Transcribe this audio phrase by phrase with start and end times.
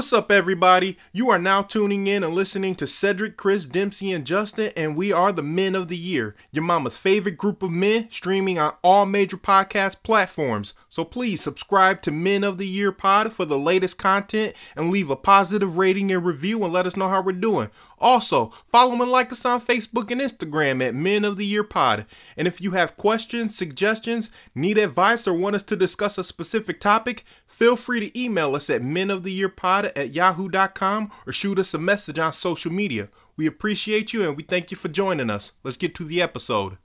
[0.00, 0.96] What's up, everybody?
[1.12, 5.12] You are now tuning in and listening to Cedric, Chris, Dempsey, and Justin, and we
[5.12, 9.04] are the Men of the Year, your mama's favorite group of men, streaming on all
[9.04, 10.72] major podcast platforms.
[10.90, 15.08] So please subscribe to Men of the Year Pod for the latest content and leave
[15.08, 17.70] a positive rating and review and let us know how we're doing.
[18.00, 22.06] Also, follow and like us on Facebook and Instagram at Men of the Year Pod.
[22.36, 26.80] And if you have questions, suggestions, need advice, or want us to discuss a specific
[26.80, 31.32] topic, feel free to email us at Men of the Year Pod at yahoo.com or
[31.32, 33.10] shoot us a message on social media.
[33.36, 35.52] We appreciate you and we thank you for joining us.
[35.62, 36.78] Let's get to the episode.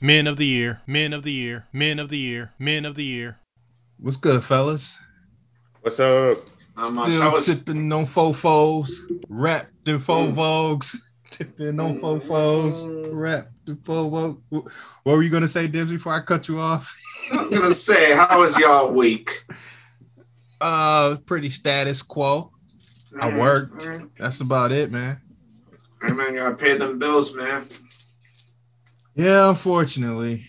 [0.00, 3.04] Men of the Year, Men of the Year, Men of the Year, Men of the
[3.04, 3.38] Year.
[3.98, 4.96] What's good, fellas?
[5.80, 6.38] What's up?
[6.76, 7.46] Um, Still was...
[7.46, 8.90] tipping on fofos,
[9.28, 10.94] wrapped in faux vogues,
[11.32, 14.40] tipping on fofos, wrapped in faux vogues.
[14.50, 16.96] What were you gonna say, Dibs, before I cut you off?
[17.32, 19.42] I was gonna say, how was y'all week?
[20.60, 22.52] Uh, pretty status quo.
[23.20, 23.84] I worked.
[24.16, 25.20] That's about it, man.
[26.00, 27.66] I man, gotta pay them bills, man.
[29.18, 30.46] Yeah, unfortunately.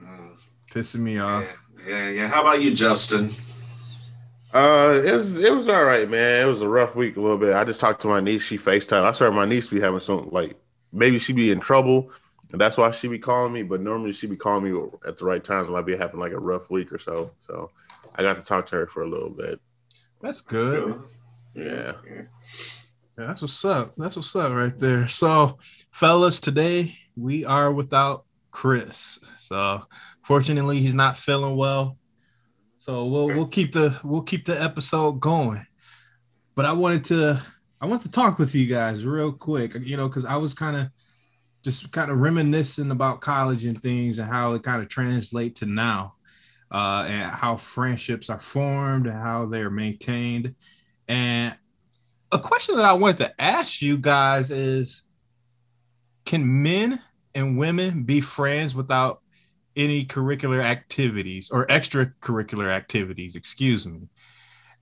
[0.00, 0.36] Mm.
[0.72, 1.44] Pissing me off.
[1.84, 2.28] Yeah, yeah.
[2.28, 3.32] How about you, Justin?
[4.54, 6.46] Uh, it was it was all right, man.
[6.46, 7.52] It was a rough week a little bit.
[7.52, 8.44] I just talked to my niece.
[8.44, 9.02] She Facetime.
[9.02, 10.56] I swear my niece be having some like
[10.92, 12.12] maybe she be in trouble,
[12.52, 13.64] and that's why she be calling me.
[13.64, 16.32] But normally she be calling me at the right times when I be having like
[16.32, 17.32] a rough week or so.
[17.44, 17.72] So
[18.14, 19.60] I got to talk to her for a little bit.
[20.22, 21.02] That's good.
[21.54, 21.94] Yeah.
[22.06, 22.22] yeah.
[23.16, 23.94] That's what's up.
[23.96, 25.08] That's what's up right there.
[25.08, 25.58] So,
[25.90, 29.18] fellas, today we are without Chris.
[29.38, 29.82] So
[30.22, 31.96] fortunately, he's not feeling well.
[32.78, 35.66] So we'll we'll keep the we'll keep the episode going.
[36.54, 37.42] But I wanted to
[37.80, 40.76] I want to talk with you guys real quick, you know, because I was kind
[40.76, 40.88] of
[41.62, 45.66] just kind of reminiscing about college and things and how it kind of translate to
[45.66, 46.14] now,
[46.70, 50.54] uh, and how friendships are formed and how they're maintained.
[51.08, 51.54] And
[52.32, 55.02] a question that I wanted to ask you guys is
[56.24, 57.00] can men
[57.34, 59.22] and women be friends without
[59.76, 64.08] any curricular activities or extracurricular activities, excuse me.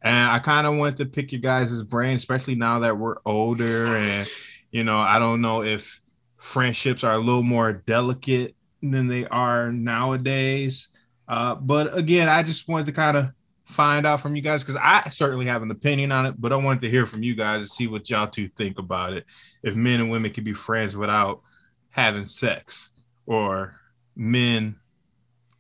[0.03, 3.97] And I kind of want to pick your guys' brain, especially now that we're older.
[3.97, 4.27] And,
[4.71, 6.01] you know, I don't know if
[6.37, 10.89] friendships are a little more delicate than they are nowadays.
[11.27, 13.31] Uh, but again, I just wanted to kind of
[13.69, 16.57] find out from you guys because I certainly have an opinion on it, but I
[16.57, 19.27] wanted to hear from you guys to see what y'all two think about it.
[19.63, 21.43] If men and women can be friends without
[21.91, 22.91] having sex
[23.27, 23.79] or
[24.17, 24.77] men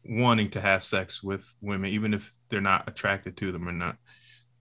[0.05, 3.97] wanting to have sex with women, even if they're not attracted to them or not.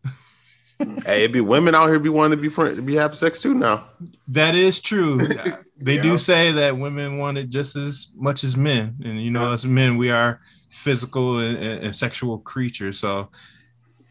[1.05, 3.53] hey, it'd be women out here be wanting to be friends, be have sex too
[3.53, 3.87] now.
[4.27, 5.17] That is true.
[5.77, 6.01] they yeah.
[6.01, 9.65] do say that women want it just as much as men, and you know, as
[9.65, 10.41] men, we are
[10.77, 12.99] physical and, and, and sexual creatures.
[12.99, 13.29] So,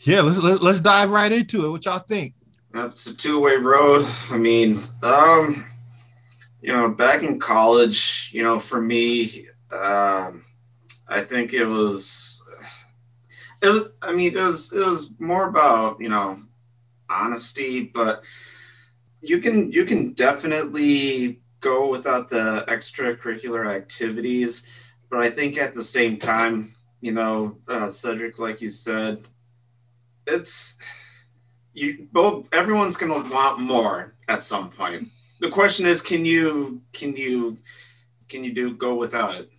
[0.00, 1.70] yeah, let's let, us let us dive right into it.
[1.70, 2.34] What y'all think?
[2.72, 4.06] That's a two way road.
[4.30, 5.64] I mean, um,
[6.60, 10.44] you know, back in college, you know, for me, um,
[11.08, 12.42] I think it was,
[13.62, 16.42] it was, I mean, it was, it was more about, you know,
[17.08, 18.22] honesty, but
[19.22, 24.64] you can, you can definitely go without the extracurricular activities.
[25.16, 29.26] But I think at the same time, you know, uh, Cedric, like you said,
[30.26, 30.76] it's,
[31.72, 35.08] you both, everyone's going to want more at some point
[35.40, 37.58] the question is, can you can you
[38.28, 39.50] can you do go without it?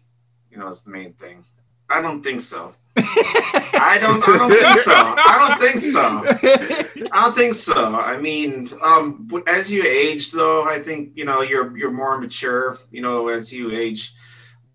[0.51, 1.45] You know, it's the main thing.
[1.89, 2.73] I don't think so.
[2.97, 4.27] I don't.
[4.27, 4.93] I don't think so.
[4.95, 7.07] I don't think so.
[7.11, 7.95] I don't think so.
[7.95, 12.79] I mean, um, as you age, though, I think you know you're you're more mature.
[12.91, 14.13] You know, as you age,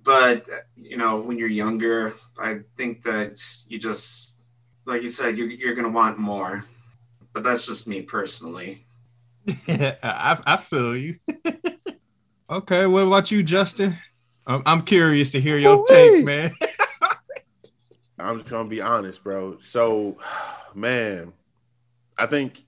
[0.05, 0.47] but
[0.77, 4.35] you know when you're younger, I think that you just,
[4.85, 6.65] like you said, you're you're gonna want more.
[7.33, 8.85] But that's just me personally.
[9.69, 11.17] I, I feel you.
[12.51, 13.97] okay, what about you, Justin?
[14.47, 16.53] I'm, I'm curious to hear your take, man.
[18.19, 19.59] I'm just gonna be honest, bro.
[19.60, 20.19] So,
[20.75, 21.33] man,
[22.19, 22.65] I think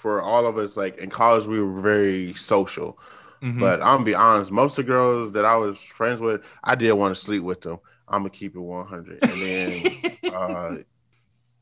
[0.00, 2.98] for all of us, like in college, we were very social.
[3.42, 3.60] Mm-hmm.
[3.60, 6.74] But I'm gonna be honest, most of the girls that I was friends with, I
[6.74, 7.78] did want to sleep with them.
[8.06, 10.76] I'm gonna keep it 100, and then uh,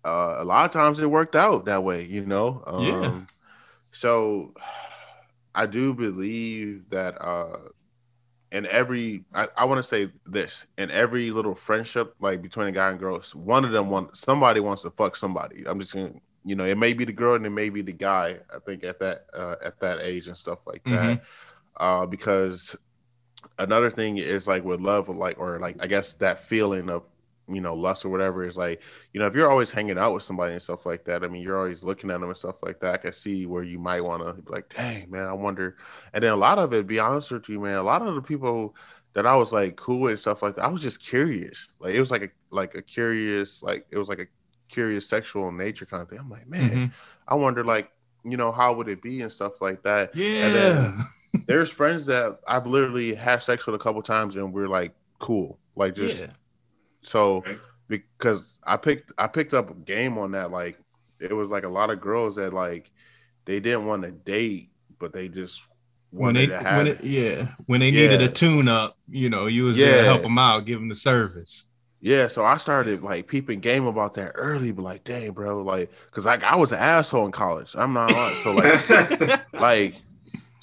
[0.09, 2.63] uh, a lot of times it worked out that way, you know.
[2.67, 3.21] Um, yeah
[3.91, 4.55] so
[5.55, 7.69] I do believe that uh
[8.53, 12.73] in every I, I want to say this in every little friendship like between a
[12.73, 15.65] guy and girl, one of them want somebody wants to fuck somebody.
[15.67, 16.13] I'm just gonna
[16.45, 18.85] you know, it may be the girl and it may be the guy, I think
[18.85, 20.91] at that uh at that age and stuff like that.
[20.91, 21.25] Mm-hmm.
[21.79, 22.77] Uh because
[23.59, 27.05] another thing is like with love, like or like I guess that feeling of
[27.51, 28.83] you know lust or whatever is like
[29.13, 31.25] you know if you're always hanging out with somebody and stuff like that.
[31.25, 32.95] I mean, you're always looking at them and stuff like that.
[32.95, 35.77] I can see where you might want to be like, dang man, I wonder.
[36.13, 38.23] And then a lot of it, be honest with you, man, a lot of the
[38.23, 38.75] people
[39.15, 41.69] that I was like cool with and stuff like that, I was just curious.
[41.81, 44.27] Like it was like a like a curious like it was like a
[44.69, 46.19] curious sexual nature kind of thing.
[46.19, 46.87] I'm like, man, mm-hmm.
[47.27, 47.91] I wonder like
[48.25, 50.15] you know how would it be and stuff like that.
[50.15, 51.01] Yeah.
[51.47, 55.59] There's friends that I've literally had sex with a couple times and we're like cool,
[55.77, 56.27] like just yeah.
[57.03, 57.45] so
[57.89, 60.51] because I picked I picked up a game on that.
[60.51, 60.79] Like
[61.21, 62.91] it was like a lot of girls that like
[63.45, 65.63] they didn't want to date, but they just
[66.11, 68.03] when they when it, yeah when they yeah.
[68.03, 69.87] needed a tune up, you know, you was yeah.
[69.87, 71.65] there to help them out, give them the service.
[72.01, 75.91] Yeah, so I started like peeping game about that early, but like, dang, bro, like,
[76.13, 77.75] cause like I was an asshole in college.
[77.77, 78.33] I'm not on.
[78.45, 79.95] So like, like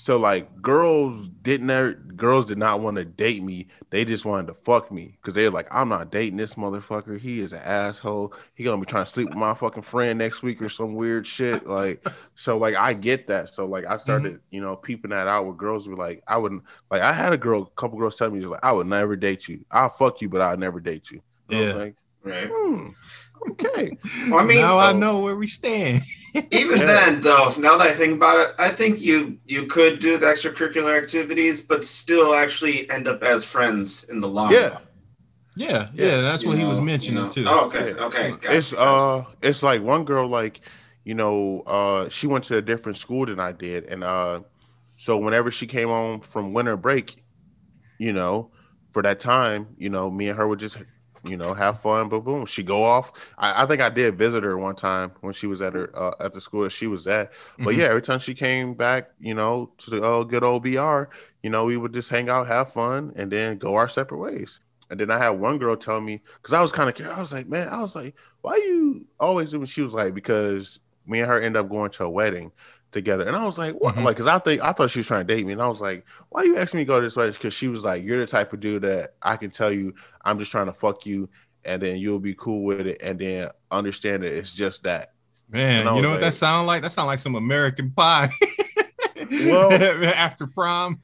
[0.05, 3.69] so like girls didn't ever, girls did not want to date me.
[3.89, 7.19] They just wanted to fuck me because they're like, I'm not dating this motherfucker.
[7.19, 8.31] He is an asshole.
[8.53, 11.25] He gonna be trying to sleep with my fucking friend next week or some weird
[11.25, 11.65] shit.
[11.65, 12.05] Like,
[12.35, 13.49] so like I get that.
[13.49, 14.55] So like I started, mm-hmm.
[14.55, 15.87] you know, peeping that out with girls.
[15.87, 16.61] Were like, I wouldn't
[16.91, 17.01] like.
[17.01, 19.65] I had a girl, a couple girls tell me like, I would never date you.
[19.71, 21.23] I'll fuck you, but I'll never date you.
[21.49, 21.73] you yeah.
[21.73, 22.47] Like, right.
[22.51, 22.89] Hmm,
[23.49, 23.97] okay.
[24.29, 26.03] Well, I mean, now I know where we stand.
[26.51, 26.85] Even yeah.
[26.85, 30.25] then, though, now that I think about it, I think you you could do the
[30.25, 34.69] extracurricular activities, but still actually end up as friends in the long yeah.
[34.69, 34.81] run.
[35.55, 37.29] Yeah, yeah, that's you what know, he was mentioning you know.
[37.29, 37.45] too.
[37.47, 38.31] Oh, okay, okay.
[38.31, 40.59] Gotcha, it's uh, it's like one girl, like
[41.05, 44.41] you know, uh, she went to a different school than I did, and uh,
[44.97, 47.23] so whenever she came home from winter break,
[47.97, 48.51] you know,
[48.91, 50.77] for that time, you know, me and her would just
[51.27, 52.09] you know, have fun.
[52.09, 53.11] But boom, she go off.
[53.37, 56.13] I, I, think I did visit her one time when she was at her uh,
[56.19, 57.31] at the school that she was at.
[57.57, 57.79] But mm-hmm.
[57.81, 61.03] yeah, every time she came back, you know, to the uh, good old BR,
[61.43, 64.59] you know, we would just hang out, have fun, and then go our separate ways.
[64.89, 67.17] And then I had one girl tell me because I was kind of curious.
[67.17, 69.65] I was like, man, I was like, why you always doing?
[69.65, 72.51] She was like, because me and her end up going to a wedding
[72.91, 73.25] together.
[73.25, 73.95] And I was like, what?
[73.95, 74.05] Mm-hmm.
[74.05, 75.53] Like, cause I think I thought she was trying to date me.
[75.53, 77.31] And I was like, why you asking me to go this way?
[77.33, 79.93] Cause she was like, you're the type of dude that I can tell you
[80.25, 81.29] I'm just trying to fuck you
[81.65, 85.13] and then you'll be cool with it and then understand that it's just that.
[85.49, 86.81] Man, you know like, what that sound like?
[86.81, 88.29] That sound like some American pie.
[89.31, 89.71] well,
[90.03, 91.01] after prom.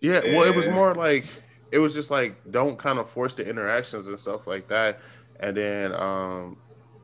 [0.00, 1.26] yeah, well, it was more like
[1.72, 5.00] it was just like don't kind of force the interactions and stuff like that.
[5.40, 6.56] And then um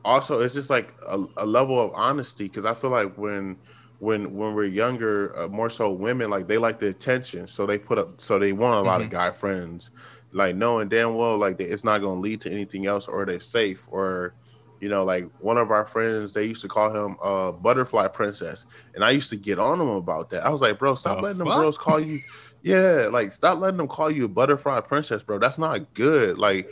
[0.05, 3.57] also it's just like a, a level of honesty because I feel like when
[3.99, 7.77] when when we're younger, uh, more so women like they like the attention, so they
[7.77, 9.05] put up, so they want a lot mm-hmm.
[9.05, 9.89] of guy friends,
[10.33, 13.39] like knowing damn well like it's not going to lead to anything else, or they're
[13.39, 14.35] safe, or
[14.79, 18.65] you know, like one of our friends, they used to call him uh butterfly princess,
[18.95, 20.45] and I used to get on him about that.
[20.45, 21.47] I was like, bro, stop letting fuck?
[21.47, 22.21] them girls call you.
[22.63, 25.37] Yeah, like stop letting them call you a butterfly princess, bro.
[25.37, 26.37] That's not good.
[26.37, 26.67] Like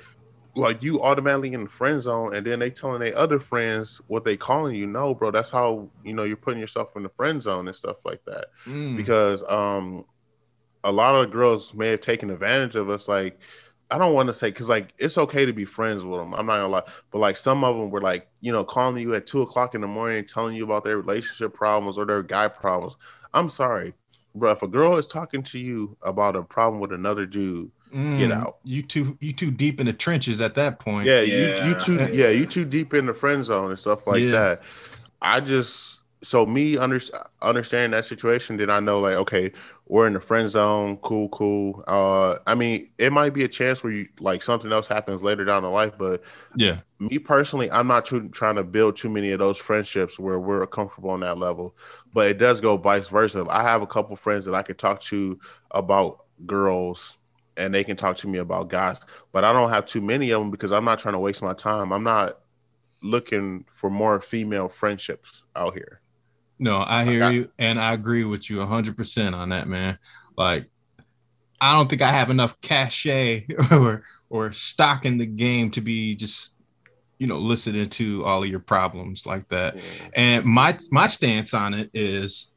[0.55, 4.23] like you automatically in the friend zone and then they telling their other friends what
[4.23, 7.43] they calling you no bro that's how you know you're putting yourself in the friend
[7.43, 8.95] zone and stuff like that mm.
[8.95, 10.05] because um
[10.85, 13.37] a lot of girls may have taken advantage of us like
[13.91, 16.45] i don't want to say because like it's okay to be friends with them i'm
[16.45, 19.27] not gonna lie but like some of them were like you know calling you at
[19.27, 22.95] two o'clock in the morning telling you about their relationship problems or their guy problems
[23.33, 23.93] i'm sorry
[24.35, 28.17] bro if a girl is talking to you about a problem with another dude Mm,
[28.17, 28.57] get out.
[28.63, 31.07] You too you too deep in the trenches at that point.
[31.07, 31.65] Yeah, yeah.
[31.65, 34.31] you you too yeah, you too deep in the friend zone and stuff like yeah.
[34.31, 34.61] that.
[35.21, 36.99] I just so me under,
[37.41, 39.51] understand that situation, then I know like okay,
[39.87, 41.83] we're in the friend zone, cool, cool.
[41.87, 45.45] Uh, I mean, it might be a chance where you like something else happens later
[45.45, 46.23] down the life, but
[46.55, 50.39] yeah, me personally, I'm not too, trying to build too many of those friendships where
[50.39, 51.75] we're comfortable on that level.
[52.13, 53.45] But it does go vice versa.
[53.49, 55.39] I have a couple friends that I could talk to
[55.71, 57.17] about girls
[57.57, 58.99] and they can talk to me about guys,
[59.31, 61.53] but I don't have too many of them because I'm not trying to waste my
[61.53, 61.93] time.
[61.93, 62.39] I'm not
[63.01, 66.01] looking for more female friendships out here.
[66.57, 69.97] No, I hear I, you and I agree with you 100% on that, man.
[70.37, 70.69] Like
[71.59, 76.15] I don't think I have enough cachet or or stock in the game to be
[76.15, 76.55] just
[77.17, 79.75] you know listening to all of your problems like that.
[79.75, 79.81] Yeah.
[80.15, 82.51] And my my stance on it is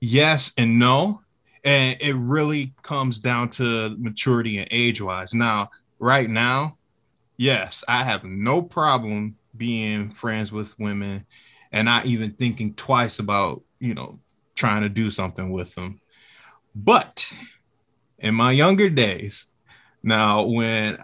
[0.00, 1.22] yes and no
[1.66, 5.34] and it really comes down to maturity and age wise.
[5.34, 6.76] Now, right now,
[7.36, 11.26] yes, I have no problem being friends with women
[11.76, 14.18] and not even thinking twice about, you know,
[14.54, 16.00] trying to do something with them.
[16.74, 17.30] But
[18.18, 19.46] in my younger days,
[20.02, 20.98] now when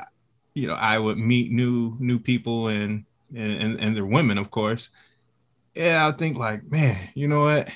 [0.55, 4.89] you know I would meet new new people and and and they're women, of course,
[5.75, 7.69] yeah, I think like, man, you know what?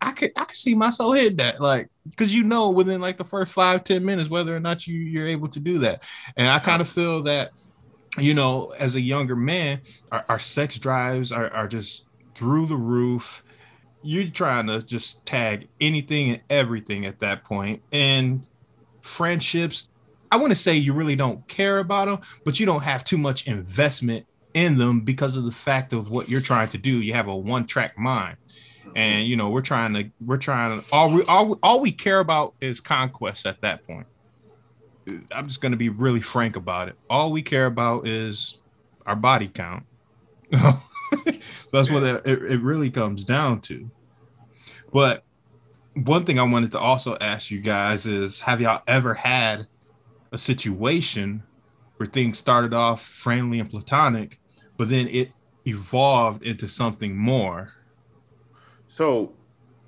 [0.00, 1.60] I could I could see myself hit that.
[1.60, 4.98] Like, because you know within like the first five ten minutes whether or not you
[4.98, 6.02] you're able to do that
[6.36, 7.50] and i kind of feel that
[8.18, 9.80] you know as a younger man
[10.12, 12.05] our, our sex drives are, are just
[12.36, 13.42] through the roof.
[14.02, 17.82] You're trying to just tag anything and everything at that point.
[17.92, 18.46] and
[19.00, 19.88] friendships
[20.32, 23.16] i want to say you really don't care about them but you don't have too
[23.16, 24.26] much investment
[24.56, 27.02] in them because of the fact of what you're trying to do.
[27.02, 28.38] You have a one track mind.
[28.94, 32.20] And you know we're trying to we're trying to all we all, all we care
[32.20, 34.06] about is conquest at that point.
[35.30, 36.96] I'm just going to be really frank about it.
[37.10, 38.56] All we care about is
[39.04, 39.84] our body count
[41.62, 43.90] so that's what it, it really comes down to
[44.92, 45.24] but
[46.04, 49.66] one thing i wanted to also ask you guys is have y'all ever had
[50.32, 51.42] a situation
[51.96, 54.38] where things started off friendly and platonic
[54.76, 55.30] but then it
[55.66, 57.72] evolved into something more
[58.96, 59.34] so,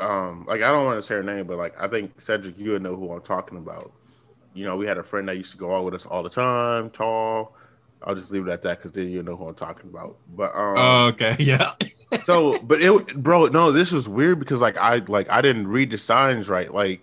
[0.00, 2.72] um, like I don't want to say her name, but like I think Cedric, you
[2.72, 3.90] would know who I'm talking about.
[4.52, 6.28] You know, we had a friend that used to go out with us all the
[6.28, 7.56] time, tall.
[8.02, 10.16] I'll just leave it at that because then you know who I'm talking about.
[10.34, 11.74] But um, oh, okay, yeah.
[12.24, 15.90] so, but it, bro, no, this was weird because like I like I didn't read
[15.90, 16.72] the signs right.
[16.72, 17.02] Like,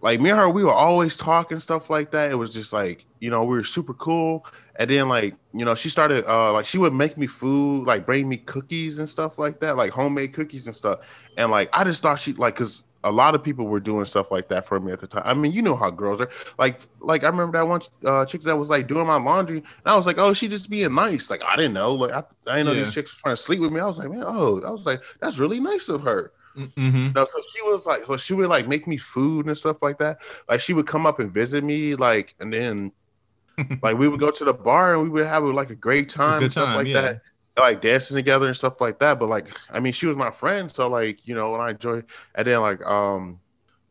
[0.00, 2.30] like me and her, we were always talking stuff like that.
[2.30, 4.46] It was just like you know we were super cool,
[4.76, 8.06] and then like you know she started uh like she would make me food, like
[8.06, 11.00] bring me cookies and stuff like that, like homemade cookies and stuff.
[11.36, 14.30] And like I just thought she like because a lot of people were doing stuff
[14.30, 15.22] like that for me at the time.
[15.24, 16.30] I mean, you know how girls are.
[16.58, 19.66] Like, like I remember that one uh, chick that was like doing my laundry, and
[19.86, 21.30] I was like, oh, she just being nice.
[21.30, 21.94] Like I didn't know.
[21.94, 22.84] Like I, I didn't know yeah.
[22.84, 23.80] these chicks were trying to sleep with me.
[23.80, 26.32] I was like, man, oh, I was like, that's really nice of her.
[26.56, 27.12] Mm-hmm.
[27.14, 29.98] No, so she was like, so she would like make me food and stuff like
[29.98, 30.20] that.
[30.48, 32.92] Like she would come up and visit me, like, and then
[33.82, 36.42] like we would go to the bar and we would have like a great time,
[36.42, 37.00] a and stuff like yeah.
[37.00, 37.22] that
[37.60, 39.18] like dancing together and stuff like that.
[39.18, 42.02] But like, I mean, she was my friend, so like, you know, and I enjoy.
[42.34, 43.40] And then like, um,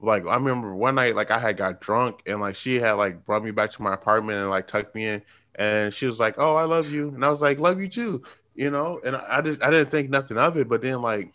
[0.02, 3.26] like I remember one night, like I had got drunk and like she had like
[3.26, 5.22] brought me back to my apartment and like tucked me in,
[5.56, 8.24] and she was like, "Oh, I love you," and I was like, "Love you too,"
[8.56, 9.02] you know.
[9.06, 11.34] And I just I didn't think nothing of it, but then like,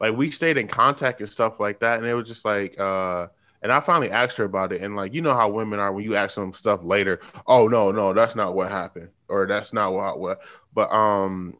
[0.00, 3.28] like we stayed in contact and stuff like that, and it was just like, uh.
[3.62, 6.02] And I finally asked her about it, and like you know how women are when
[6.04, 7.20] you ask them stuff later.
[7.46, 10.40] Oh no, no, that's not what happened, or that's not what what.
[10.74, 11.58] But um,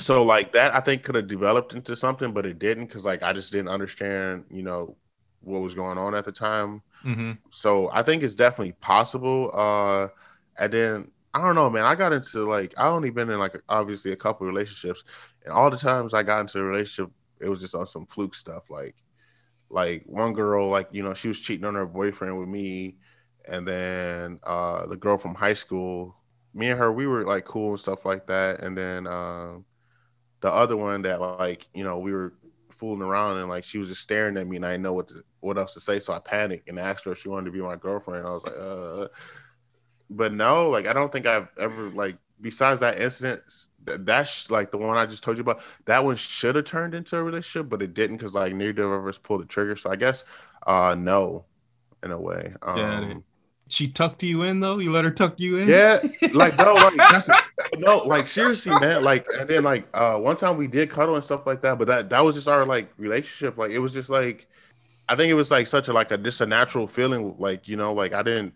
[0.00, 3.22] so like that I think could have developed into something, but it didn't because like
[3.22, 4.96] I just didn't understand, you know,
[5.40, 6.82] what was going on at the time.
[7.04, 7.32] Mm-hmm.
[7.50, 9.50] So I think it's definitely possible.
[9.52, 10.08] Uh
[10.58, 11.84] and then I don't know, man.
[11.84, 15.04] I got into like I only been in like obviously a couple relationships,
[15.44, 17.10] and all the times I got into a relationship,
[17.40, 18.70] it was just on some fluke stuff.
[18.70, 18.96] Like,
[19.70, 22.96] like one girl, like you know, she was cheating on her boyfriend with me,
[23.48, 26.16] and then uh the girl from high school
[26.54, 28.60] me and her, we were like cool and stuff like that.
[28.60, 29.64] And then um,
[30.40, 32.34] the other one that like, you know, we were
[32.70, 35.08] fooling around and like she was just staring at me and I didn't know what
[35.08, 36.00] to, what else to say.
[36.00, 38.26] So I panicked and asked her if she wanted to be my girlfriend.
[38.26, 39.08] I was like, uh,
[40.10, 43.42] but no, like I don't think I've ever like besides that incident.
[43.84, 45.62] that's like the one I just told you about.
[45.86, 49.06] That one should have turned into a relationship, but it didn't because like neither of
[49.06, 49.76] us pulled the trigger.
[49.76, 50.24] So I guess
[50.66, 51.44] uh no,
[52.02, 52.54] in a way.
[52.62, 53.14] Um, yeah,
[53.72, 54.78] she tucked you in though.
[54.78, 55.66] You let her tuck you in.
[55.66, 55.98] Yeah,
[56.34, 57.26] like no, like
[57.78, 59.02] no, like seriously, man.
[59.02, 61.88] Like and then like uh one time we did cuddle and stuff like that, but
[61.88, 63.56] that that was just our like relationship.
[63.56, 64.46] Like it was just like
[65.08, 67.34] I think it was like such a like a just a natural feeling.
[67.38, 68.52] Like you know, like I didn't.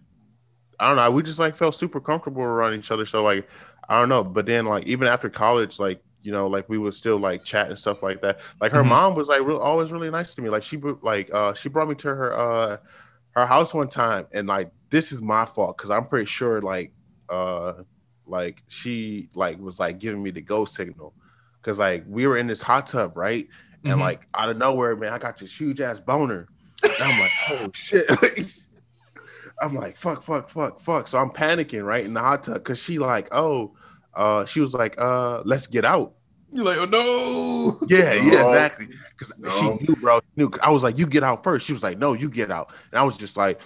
[0.79, 1.11] I don't know.
[1.11, 3.07] We just like felt super comfortable around each other.
[3.07, 3.49] So like
[3.89, 4.23] I don't know.
[4.23, 7.69] But then like even after college, like you know, like we would still like chat
[7.69, 8.41] and stuff like that.
[8.61, 8.91] Like her mm-hmm.
[8.91, 10.51] mom was like real, always really nice to me.
[10.51, 12.77] Like she like uh she brought me to her uh
[13.37, 16.93] her house one time and like this is my fault because I'm pretty sure like
[17.29, 17.75] uh
[18.27, 21.13] like she like was like giving me the go signal.
[21.61, 23.47] Because like we were in this hot tub right?
[23.85, 24.01] And mm-hmm.
[24.01, 26.49] like out of nowhere man I got this huge ass boner.
[26.83, 28.11] And I'm like oh shit.
[29.61, 31.07] I'm like fuck fuck fuck fuck.
[31.07, 33.77] So I'm panicking right in the hot tub because she like oh
[34.15, 36.15] uh she was like uh let's get out
[36.57, 37.79] you're like, oh no.
[37.89, 38.33] Yeah, no.
[38.33, 38.89] yeah, exactly.
[39.19, 39.51] Because no.
[39.51, 40.21] she knew, bro.
[40.21, 40.51] She Knew.
[40.63, 41.67] I was like, you get out first.
[41.67, 42.73] She was like, no, you get out.
[42.91, 43.61] And I was just like,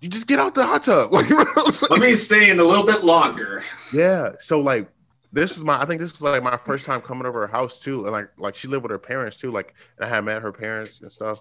[0.00, 1.12] you just get out the hot tub.
[1.12, 3.62] Like, Let me stay in a little bit longer.
[3.92, 4.32] Yeah.
[4.38, 4.88] So like
[5.32, 7.78] this was my I think this was like my first time coming over her house
[7.78, 8.04] too.
[8.04, 9.50] And like like she lived with her parents too.
[9.50, 11.40] Like and I had met her parents and stuff.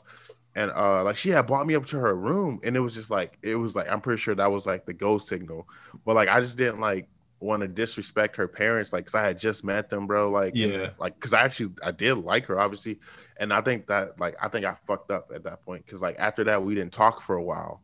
[0.56, 3.10] And uh like she had brought me up to her room and it was just
[3.10, 5.68] like it was like I'm pretty sure that was like the go signal.
[6.06, 7.08] But like I just didn't like
[7.40, 10.30] want to disrespect her parents like cuz I had just met them, bro.
[10.30, 10.92] Like yeah.
[11.00, 13.00] Like cuz I actually I did like her obviously.
[13.38, 16.18] And I think that like I think I fucked up at that point cuz like
[16.20, 17.82] after that we didn't talk for a while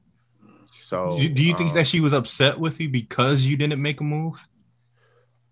[0.86, 3.82] so do, do you think um, that she was upset with you because you didn't
[3.82, 4.48] make a move?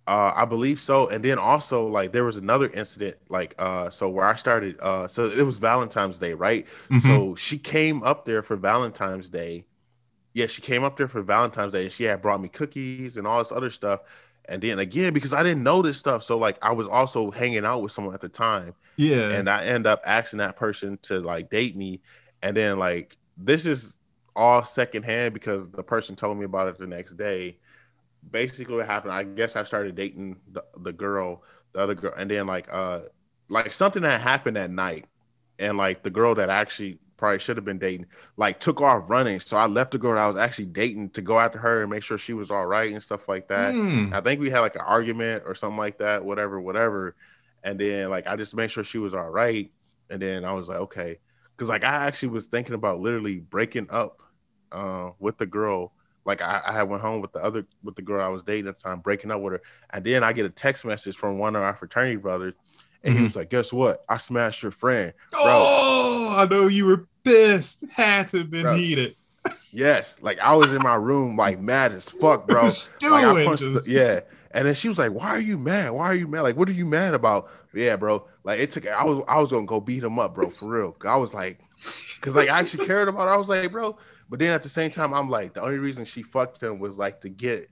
[0.06, 1.08] Uh, I believe so.
[1.08, 5.08] And then also like there was another incident like uh so where I started uh
[5.08, 6.68] so it was Valentine's Day, right?
[6.90, 7.00] Mm-hmm.
[7.00, 9.66] So she came up there for Valentine's Day.
[10.34, 13.28] Yeah, she came up there for Valentine's Day and she had brought me cookies and
[13.28, 14.02] all this other stuff.
[14.50, 17.66] And then again, because I didn't know this stuff, so like I was also hanging
[17.66, 18.74] out with someone at the time.
[18.98, 19.30] Yeah.
[19.30, 22.02] And I end up asking that person to like date me.
[22.42, 23.96] And then like this is
[24.36, 27.58] all secondhand because the person told me about it the next day
[28.32, 32.30] basically what happened, I guess I started dating the, the girl, the other girl, and
[32.30, 33.02] then like uh
[33.50, 35.06] like something that happened at night,
[35.60, 39.39] and like the girl that actually probably should have been dating, like took off running.
[39.39, 42.03] So I left the girl I was actually dating to go after her and make
[42.03, 43.74] sure she was all right and stuff like that.
[43.74, 44.13] Mm.
[44.13, 47.15] I think we had like an argument or something like that, whatever, whatever.
[47.63, 49.72] And then like I just made sure she was all right.
[50.10, 51.20] And then I was like, okay.
[51.58, 54.20] Cause like I actually was thinking about literally breaking up
[54.72, 55.93] uh, with the girl
[56.25, 58.67] like I, I had went home with the other with the girl I was dating
[58.67, 61.38] at the time, breaking up with her, and then I get a text message from
[61.38, 62.53] one of our fraternity brothers,
[63.04, 63.18] and mm-hmm.
[63.18, 64.04] he was like, "Guess what?
[64.08, 65.42] I smashed your friend." Bro.
[65.44, 67.84] Oh, I know you were pissed.
[67.92, 68.76] Had to have been bro.
[68.76, 69.16] heated.
[69.72, 72.64] Yes, like I was in my room, like mad as fuck, bro.
[72.64, 75.92] like, the, yeah, and then she was like, "Why are you mad?
[75.92, 76.42] Why are you mad?
[76.42, 78.26] Like, what are you mad about?" Yeah, bro.
[78.44, 78.88] Like it took.
[78.88, 80.96] I was I was gonna go beat him up, bro, for real.
[81.06, 81.60] I was like,
[82.16, 83.28] because like I actually cared about.
[83.28, 83.32] It.
[83.32, 83.98] I was like, bro,
[84.30, 86.98] but then at the same time, I'm like, the only reason she fucked him was
[86.98, 87.70] like to get,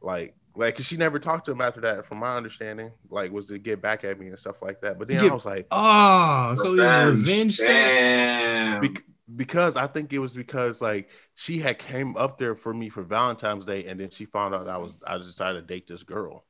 [0.00, 3.46] like, like, cause she never talked to him after that, from my understanding, like, was
[3.48, 4.98] to get back at me and stuff like that.
[4.98, 8.86] But then get, I was like, oh, so revenge, revenge sex.
[8.86, 9.02] Be-
[9.34, 13.02] because I think it was because like she had came up there for me for
[13.02, 16.44] Valentine's Day, and then she found out I was I decided to date this girl.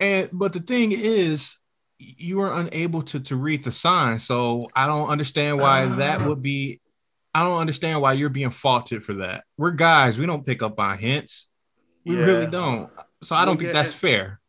[0.00, 1.58] And but the thing is,
[1.98, 6.26] you were unable to to read the sign, so I don't understand why uh, that
[6.26, 6.80] would be
[7.34, 9.44] I don't understand why you're being faulted for that.
[9.58, 11.48] We're guys, we don't pick up on hints.
[12.04, 12.24] We yeah.
[12.24, 12.90] really don't.
[13.22, 14.40] So I don't think that's fair.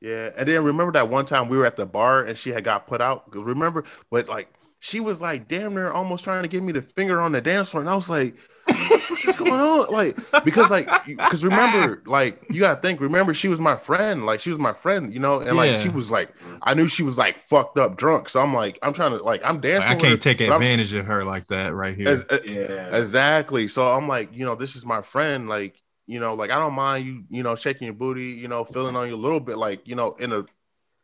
[0.00, 2.62] Yeah, and then remember that one time we were at the bar and she had
[2.62, 3.24] got put out.
[3.24, 6.82] Because remember, but like she was like damn near almost trying to give me the
[6.82, 8.36] finger on the dance floor, and I was like,
[8.66, 9.90] what's going on?
[9.90, 13.00] Like, because like, because remember, like, you gotta think.
[13.00, 14.26] Remember, she was my friend.
[14.26, 15.52] Like, she was my friend, you know, and yeah.
[15.52, 18.28] like, she was like, I knew she was like fucked up drunk.
[18.28, 19.90] So I'm like, I'm trying to like, I'm dancing.
[19.90, 22.08] I can't her, take advantage I'm, of her like that right here.
[22.08, 23.68] As, uh, yeah, exactly.
[23.68, 25.48] So I'm like, you know, this is my friend.
[25.48, 28.64] Like, you know, like I don't mind you, you know, shaking your booty, you know,
[28.64, 30.44] feeling on you a little bit, like, you know, in a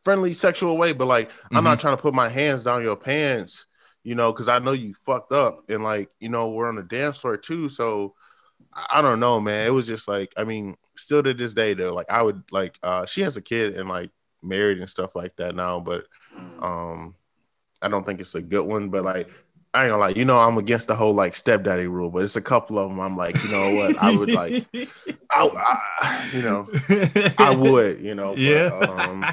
[0.03, 1.57] friendly sexual way, but like, mm-hmm.
[1.57, 1.81] I'm not mm-hmm.
[1.81, 3.65] trying to put my hands down your pants
[4.03, 6.83] you know, because I know you fucked up and like, you know, we're on the
[6.83, 7.69] dance floor too.
[7.69, 8.15] So
[8.89, 9.67] I don't know, man.
[9.67, 12.77] It was just like, I mean, still to this day though, like I would like
[12.83, 14.09] uh she has a kid and like
[14.41, 16.63] married and stuff like that now, but mm.
[16.63, 17.15] um
[17.81, 19.29] I don't think it's a good one, but like
[19.73, 22.35] I ain't gonna lie, you know, I'm against the whole like stepdaddy rule, but it's
[22.35, 22.99] a couple of them.
[22.99, 24.65] I'm like, you know what, I would like,
[25.31, 25.49] I,
[26.01, 26.67] I you know,
[27.37, 28.69] I would, you know, but, yeah.
[28.81, 29.25] Um,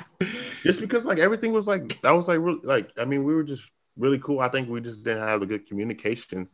[0.63, 3.43] just because like everything was like that was like really like I mean we were
[3.43, 4.41] just really cool.
[4.41, 6.49] I think we just didn't have a good communication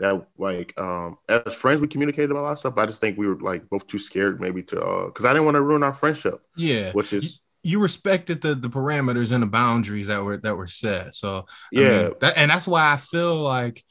[0.00, 2.74] that like um as friends we communicated about a lot of stuff.
[2.74, 5.32] But I just think we were like both too scared maybe to uh because I
[5.32, 6.40] didn't want to ruin our friendship.
[6.56, 6.92] Yeah.
[6.92, 11.14] Which is you, respected the the parameters and the boundaries that were that were set.
[11.14, 13.84] So yeah, I mean, that, and that's why I feel like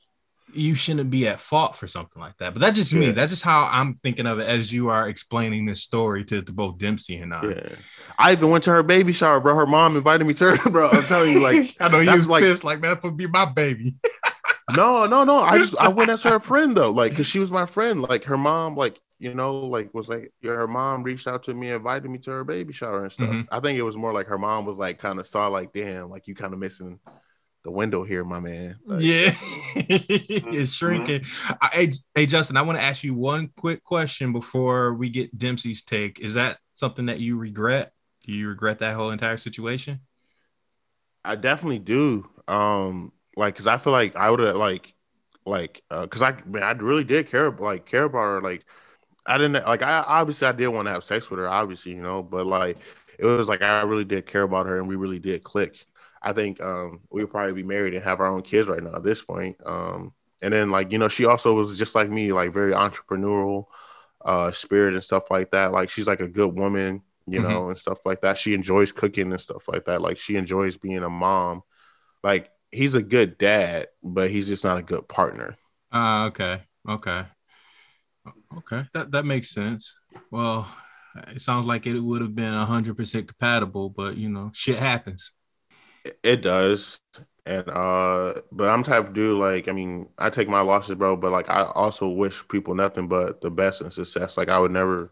[0.53, 2.53] you shouldn't be at fault for something like that.
[2.53, 3.11] But that's just me.
[3.11, 6.53] That's just how I'm thinking of it as you are explaining this story to, to
[6.53, 7.45] both Dempsey and I.
[7.45, 7.69] Yeah.
[8.17, 9.55] I even went to her baby shower, bro.
[9.55, 10.89] Her mom invited me to her, bro.
[10.89, 13.45] I'm telling you, like I know you was like, pissed like that would be my
[13.45, 13.95] baby.
[14.71, 15.41] no, no, no.
[15.41, 18.01] I just I went as her friend though, like because she was my friend.
[18.01, 21.53] Like her mom, like you know, like was like yeah, her mom reached out to
[21.53, 23.30] me, invited me to her baby shower and stuff.
[23.30, 23.53] Mm-hmm.
[23.53, 26.10] I think it was more like her mom was like kind of saw like, damn,
[26.10, 26.99] like you kind of missing
[27.63, 28.77] the window here, my man.
[28.86, 29.36] Like, yeah,
[29.75, 31.25] it's shrinking.
[31.62, 35.38] I, hey, hey, Justin, I want to ask you one quick question before we get
[35.38, 36.19] Dempsey's take.
[36.19, 37.91] Is that something that you regret?
[38.25, 39.99] Do you regret that whole entire situation?
[41.25, 42.30] I definitely do.
[42.47, 44.93] Um, like, cause I feel like I would have like,
[45.45, 48.41] like, uh, cause I, man, I really did care, like, care about her.
[48.41, 48.65] Like,
[49.27, 52.01] I didn't like, I obviously I did want to have sex with her, obviously, you
[52.01, 52.77] know, but like,
[53.19, 55.85] it was like I really did care about her, and we really did click.
[56.21, 58.95] I think um, we would probably be married and have our own kids right now
[58.95, 59.57] at this point.
[59.65, 63.65] Um, and then like you know, she also was just like me, like very entrepreneurial
[64.23, 65.71] uh, spirit and stuff like that.
[65.71, 67.49] Like she's like a good woman, you mm-hmm.
[67.49, 68.37] know, and stuff like that.
[68.37, 70.01] She enjoys cooking and stuff like that.
[70.01, 71.63] Like she enjoys being a mom.
[72.23, 75.55] Like he's a good dad, but he's just not a good partner.
[75.91, 77.25] Uh, okay, okay,
[78.57, 78.85] okay.
[78.93, 79.95] That that makes sense.
[80.31, 80.67] Well,
[81.27, 85.31] it sounds like it would have been hundred percent compatible, but you know, shit happens.
[86.23, 86.99] It does.
[87.45, 91.15] And uh but I'm type of dude like I mean, I take my losses, bro,
[91.15, 94.37] but like I also wish people nothing but the best and success.
[94.37, 95.11] Like I would never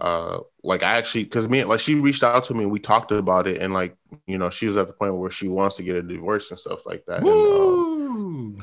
[0.00, 3.12] uh, like I actually, because me, like she reached out to me and we talked
[3.12, 5.84] about it, and like you know, she was at the point where she wants to
[5.84, 7.20] get a divorce and stuff like that.
[7.20, 7.91] And, um,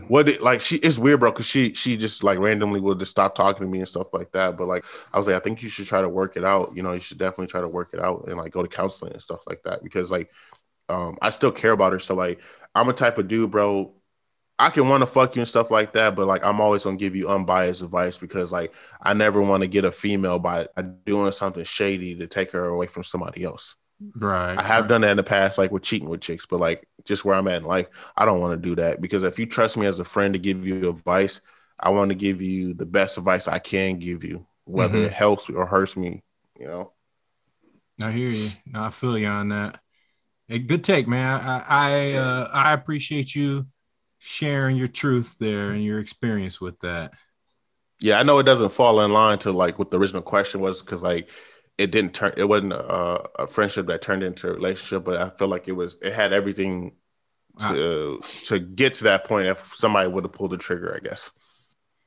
[0.08, 3.12] what it like she it's weird, bro, because she she just like randomly will just
[3.12, 4.58] stop talking to me and stuff like that.
[4.58, 6.75] But like I was like, I think you should try to work it out.
[6.75, 9.13] You know, you should definitely try to work it out and like go to counseling
[9.13, 10.30] and stuff like that because like
[10.89, 11.99] um I still care about her.
[11.99, 12.39] So like
[12.75, 13.93] I'm a type of dude, bro.
[14.60, 16.97] I can want to fuck you and stuff like that, but like I'm always gonna
[16.97, 20.67] give you unbiased advice because like I never want to get a female by
[21.06, 23.75] doing something shady to take her away from somebody else.
[24.16, 24.58] Right.
[24.58, 24.90] I have right.
[24.90, 27.48] done that in the past, like with cheating with chicks, but like just where I'm
[27.48, 30.00] at in life, I don't want to do that because if you trust me as
[30.00, 31.42] a friend to give you advice,
[31.80, 35.06] I want to give you the best advice I can give you, whether mm-hmm.
[35.06, 36.24] it helps or hurts me,
[36.58, 36.94] you know.
[38.02, 38.50] I hear you.
[38.66, 39.80] No, I feel you on that.
[40.48, 41.40] Hey, good take, man.
[41.42, 43.68] I I, uh, I appreciate you
[44.20, 47.14] sharing your truth there and your experience with that.
[48.02, 50.82] Yeah, I know it doesn't fall in line to like what the original question was
[50.82, 51.28] because like
[51.80, 55.30] it didn't turn it wasn't a, a, friendship that turned into a relationship, but I
[55.30, 56.92] feel like it was it had everything
[57.62, 61.30] to to get to that point if somebody would have pulled the trigger, I guess.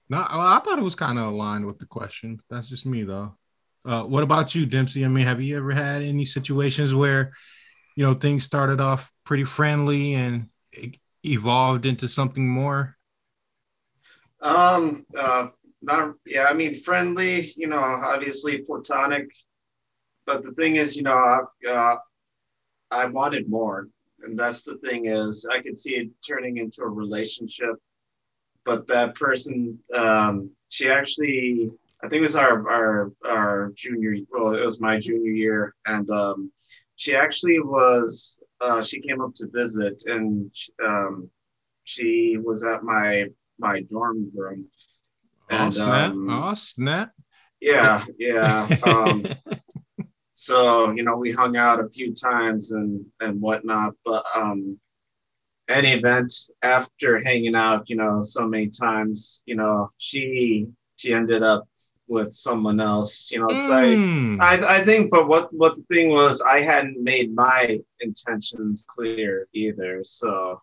[0.08, 2.40] No, well, I thought it was kind of aligned with the question.
[2.50, 3.36] That's just me though.
[3.84, 5.04] Uh, what about you, Dempsey?
[5.04, 7.32] I mean, have you ever had any situations where
[7.96, 10.48] you know things started off pretty friendly and
[11.24, 12.96] evolved into something more?
[14.42, 15.48] Um, uh,
[15.80, 16.44] not yeah.
[16.44, 17.54] I mean, friendly.
[17.56, 19.28] You know, obviously platonic.
[20.26, 21.96] But the thing is, you know, uh,
[22.90, 23.88] I wanted more,
[24.22, 27.76] and that's the thing is, I could see it turning into a relationship.
[28.64, 31.70] But that person, um, she actually,
[32.02, 34.16] I think it was our our our junior.
[34.30, 36.52] Well, it was my junior year, and um,
[36.96, 40.54] she actually was uh, she came up to visit and
[40.84, 41.28] um,
[41.84, 43.26] she was at my
[43.58, 44.66] my dorm room.
[45.50, 46.10] And, oh snap!
[46.12, 47.10] Um, oh snap!
[47.60, 48.68] Yeah, yeah.
[50.42, 53.94] So you know, we hung out a few times and and whatnot.
[54.04, 54.80] But um,
[55.68, 61.44] any event after hanging out, you know, so many times, you know, she she ended
[61.44, 61.68] up
[62.08, 63.30] with someone else.
[63.30, 64.36] You know, it's mm.
[64.38, 68.84] like I, I think, but what what the thing was, I hadn't made my intentions
[68.88, 70.02] clear either.
[70.02, 70.60] So,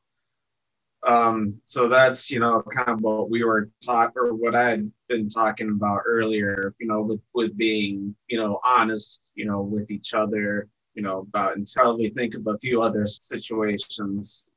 [1.08, 4.92] um, so that's you know kind of what we were talking or what I had
[5.08, 6.74] been talking about earlier.
[6.80, 10.68] You know, with with being you know honest, you know, with each other.
[10.96, 14.52] You know, about and probably think of a few other situations,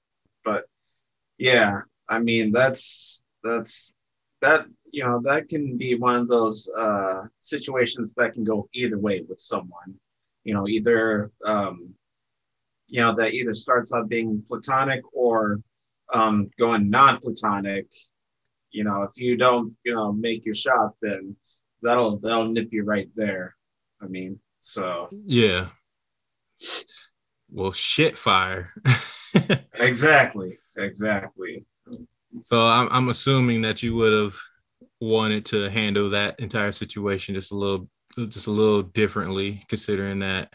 [0.44, 0.64] but
[1.38, 3.92] yeah, I mean that's that's
[4.40, 8.98] that you know that can be one of those uh, situations that can go either
[8.98, 9.94] way with someone
[10.44, 11.94] you know either um,
[12.88, 15.60] you know that either starts out being platonic or
[16.12, 17.86] um, going non-platonic
[18.70, 21.36] you know if you don't you know make your shot then
[21.82, 23.54] that'll that'll nip you right there.
[24.00, 25.08] I mean so.
[25.26, 25.68] Yeah.
[27.50, 28.70] Well shit fire.
[29.76, 31.64] Exactly exactly.
[32.44, 34.36] So I'm, I'm assuming that you would have
[35.00, 37.88] wanted to handle that entire situation just a little
[38.28, 40.52] just a little differently considering that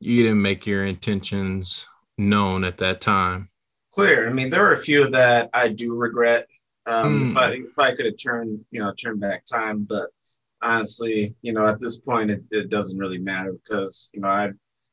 [0.00, 1.86] you didn't make your intentions
[2.18, 3.48] known at that time
[3.94, 6.46] clear i mean there are a few that i do regret
[6.86, 7.30] um, mm.
[7.30, 10.08] if, I, if I could have turned you know turned back time but
[10.62, 14.50] honestly you know at this point it, it doesn't really matter because you know i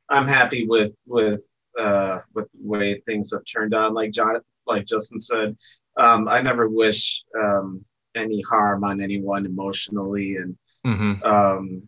[0.10, 1.42] i'm happy with with
[1.78, 5.58] uh with the way things have turned out like john like justin said
[5.98, 7.84] um, I never wish um,
[8.16, 11.24] any harm on anyone emotionally, and mm-hmm.
[11.24, 11.84] um,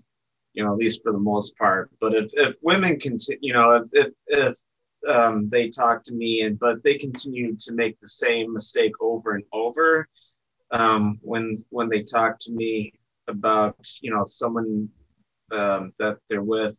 [0.54, 1.90] you know, at least for the most part.
[2.00, 4.56] But if if women continue, you know, if if, if
[5.10, 9.36] um, they talk to me and but they continue to make the same mistake over
[9.36, 10.08] and over
[10.72, 12.94] um, when when they talk to me
[13.28, 14.90] about you know someone
[15.52, 16.76] um, that they're with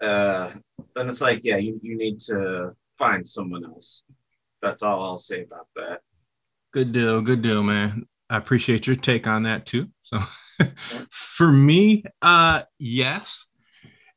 [0.00, 0.50] uh,
[0.94, 4.04] then it's like yeah you, you need to find someone else
[4.62, 6.00] that's all i'll say about that
[6.76, 7.22] Good deal.
[7.22, 8.06] Good deal, man.
[8.28, 9.88] I appreciate your take on that too.
[10.02, 10.20] So
[11.10, 13.48] for me, uh yes.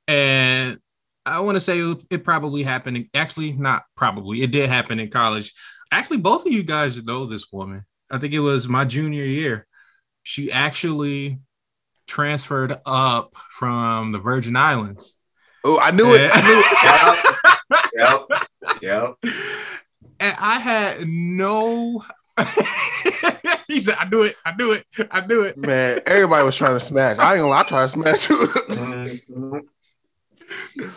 [0.10, 0.78] And
[1.26, 1.80] I want to say
[2.10, 3.08] it probably happened.
[3.14, 4.42] Actually, not probably.
[4.42, 5.54] It did happen in college.
[5.92, 7.86] Actually, both of you guys know this woman.
[8.10, 9.68] I think it was my junior year.
[10.24, 11.40] She actually
[12.08, 15.18] transferred up from the Virgin Islands.
[15.64, 16.32] Oh, I knew it.
[16.34, 17.90] I knew it.
[17.96, 18.82] yep.
[18.82, 19.16] Yep.
[19.24, 19.34] yep.
[20.20, 22.04] And I had no
[23.68, 24.36] he said, "I do it.
[24.46, 24.86] I do it.
[25.12, 27.18] I do it." Man, everybody was trying to smash.
[27.18, 27.54] I ain't gonna.
[27.54, 29.70] I try to smash you.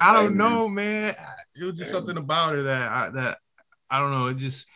[0.01, 1.15] I don't know, man.
[1.61, 3.39] It was just something about her that I, that
[3.91, 4.27] I don't know.
[4.27, 4.67] It just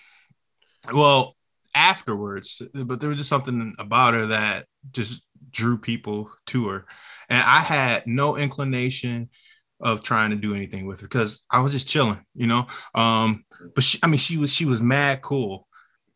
[0.92, 1.36] well
[1.74, 6.86] afterwards, but there was just something about her that just drew people to her.
[7.28, 9.30] and I had no inclination
[9.80, 12.66] of trying to do anything with her because I was just chilling, you know.
[12.94, 15.66] Um, but she, I mean, she was she was mad cool.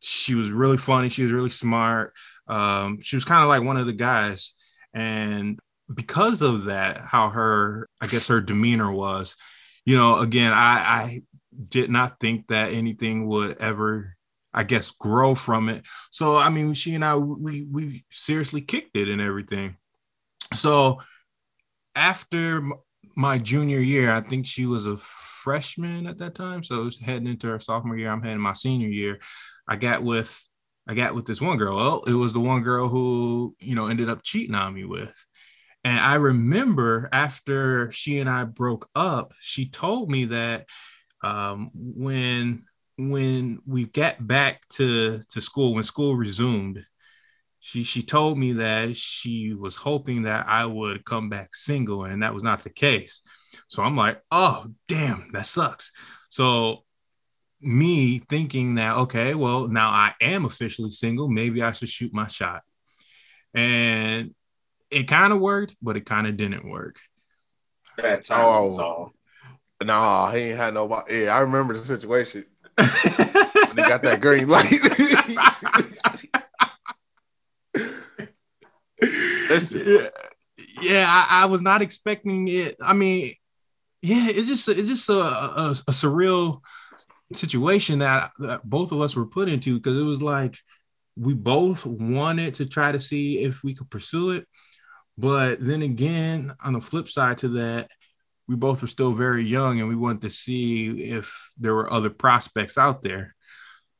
[0.01, 1.09] She was really funny.
[1.09, 2.15] She was really smart.
[2.49, 4.55] Um, she was kind of like one of the guys,
[4.95, 5.59] and
[5.93, 9.37] because of that, how her I guess her demeanor was,
[9.85, 11.23] you know, again, I, I
[11.69, 14.17] did not think that anything would ever
[14.53, 15.85] I guess grow from it.
[16.11, 19.77] So I mean, she and I we we seriously kicked it and everything.
[20.55, 21.01] So
[21.95, 22.63] after
[23.17, 26.63] my junior year, I think she was a freshman at that time.
[26.63, 28.11] So was heading into her sophomore year.
[28.11, 29.21] I'm heading my senior year.
[29.69, 30.43] I got with
[30.89, 31.77] I got with this one girl.
[31.77, 35.15] Well, it was the one girl who, you know, ended up cheating on me with.
[35.85, 40.67] And I remember after she and I broke up, she told me that
[41.23, 42.65] um, when
[42.99, 46.85] when we got back to to school, when school resumed,
[47.61, 52.23] she she told me that she was hoping that I would come back single, and
[52.23, 53.23] that was not the case.
[53.69, 55.93] So I'm like, oh damn, that sucks.
[56.29, 56.85] So
[57.63, 62.27] me thinking that okay, well now I am officially single, maybe I should shoot my
[62.27, 62.63] shot,
[63.55, 64.35] and
[64.91, 66.97] it kind of worked, but it kind of didn't work.
[67.97, 68.45] Bad time.
[68.45, 69.13] Oh,
[69.83, 71.05] no, he ain't had no.
[71.09, 72.45] Yeah, I remember the situation.
[72.79, 72.85] he
[73.77, 74.71] got that green light.
[79.73, 80.09] yeah,
[80.83, 82.77] yeah I, I, was not expecting it.
[82.83, 83.35] I mean,
[84.03, 86.61] yeah, it's just it's just a, a, a surreal
[87.33, 90.57] situation that, that both of us were put into because it was like
[91.17, 94.47] we both wanted to try to see if we could pursue it,
[95.21, 97.91] but then again, on the flip side to that,
[98.49, 102.11] we both were still very young and we wanted to see if there were other
[102.11, 103.37] prospects out there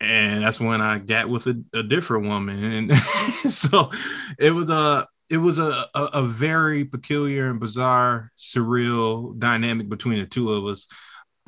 [0.01, 2.97] and that's when I got with a, a different woman, and
[3.53, 3.91] so
[4.39, 10.19] it was a it was a, a, a very peculiar and bizarre, surreal dynamic between
[10.19, 10.87] the two of us.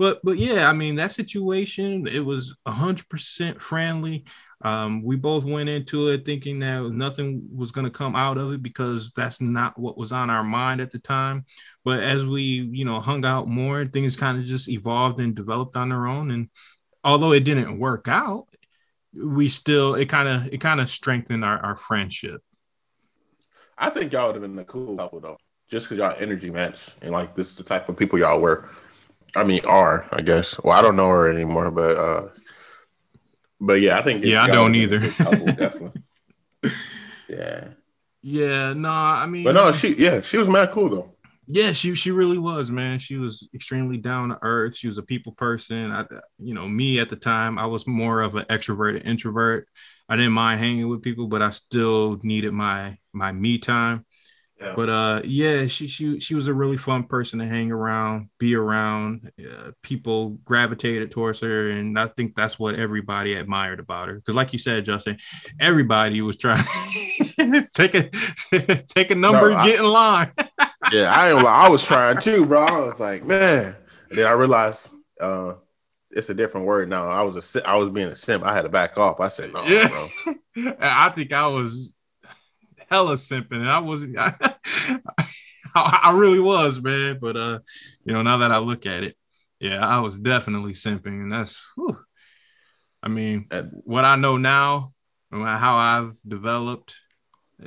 [0.02, 4.24] But but yeah, I mean that situation it was hundred percent friendly.
[4.60, 8.52] Um, we both went into it thinking that nothing was going to come out of
[8.52, 11.44] it because that's not what was on our mind at the time.
[11.84, 15.76] But as we, you know, hung out more, things kind of just evolved and developed
[15.76, 16.32] on their own.
[16.32, 16.48] And
[17.04, 18.48] although it didn't work out,
[19.14, 22.42] we still it kind of it kind of strengthened our, our friendship.
[23.78, 25.38] I think y'all would have been a cool couple though,
[25.70, 28.68] just because y'all energy match and like this is the type of people y'all were.
[29.34, 30.58] I mean, R, I guess.
[30.62, 32.28] Well, I don't know her anymore, but uh
[33.60, 35.00] but yeah, I think yeah, I don't either.
[35.10, 36.02] Couple, definitely.
[37.28, 37.68] yeah.
[38.22, 38.72] Yeah.
[38.72, 41.12] No, I mean, but no, she yeah, she was mad cool though
[41.48, 42.98] yeah, she she really was, man.
[42.98, 44.76] She was extremely down to earth.
[44.76, 45.90] She was a people person.
[45.90, 46.06] I,
[46.38, 49.68] you know, me at the time, I was more of an extroverted introvert.
[50.08, 54.06] I didn't mind hanging with people, but I still needed my my me time.
[54.62, 54.74] Yeah.
[54.76, 58.54] But uh, yeah, she she she was a really fun person to hang around, be
[58.54, 59.32] around.
[59.40, 64.14] Uh, people gravitated towards her, and I think that's what everybody admired about her.
[64.14, 65.18] Because, like you said, Justin,
[65.58, 66.62] everybody was trying
[67.74, 68.10] take a
[68.94, 70.30] take a number, no, get in line.
[70.92, 72.64] yeah, I I was trying too, bro.
[72.64, 73.74] I was like, man.
[74.10, 75.54] And then I realized uh,
[76.12, 77.08] it's a different word now.
[77.08, 78.44] I was a I was being a simp.
[78.44, 79.18] I had to back off.
[79.18, 79.88] I said, no, yeah.
[79.88, 80.76] bro.
[80.80, 81.94] I think I was
[82.92, 84.16] hella simping, and I wasn't.
[84.18, 85.00] I,
[85.74, 87.18] I, really was, man.
[87.20, 87.58] But uh,
[88.04, 89.16] you know, now that I look at it,
[89.58, 91.64] yeah, I was definitely simping, and that's.
[91.76, 91.98] Whew.
[93.04, 93.48] I mean,
[93.84, 94.90] what I know now,
[95.32, 96.94] how I've developed,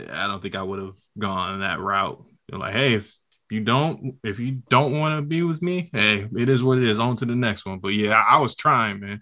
[0.10, 2.24] I don't think I would have gone that route.
[2.50, 3.14] You're like, hey, if
[3.50, 6.86] you don't, if you don't want to be with me, hey, it is what it
[6.86, 7.00] is.
[7.00, 7.80] On to the next one.
[7.80, 9.20] But yeah, I, I was trying, man.